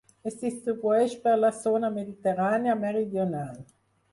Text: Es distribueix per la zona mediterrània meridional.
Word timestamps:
Es 0.29 0.37
distribueix 0.43 1.13
per 1.27 1.35
la 1.41 1.51
zona 1.59 1.91
mediterrània 1.99 2.77
meridional. 2.83 3.63